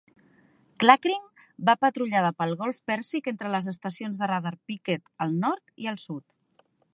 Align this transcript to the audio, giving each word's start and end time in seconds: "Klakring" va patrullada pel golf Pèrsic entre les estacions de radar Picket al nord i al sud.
"Klakring" 0.83 1.27
va 1.69 1.75
patrullada 1.85 2.31
pel 2.39 2.55
golf 2.61 2.79
Pèrsic 2.91 3.29
entre 3.33 3.53
les 3.57 3.67
estacions 3.73 4.19
de 4.23 4.31
radar 4.33 4.55
Picket 4.73 5.13
al 5.27 5.37
nord 5.45 5.75
i 5.87 5.91
al 5.93 6.01
sud. 6.07 6.27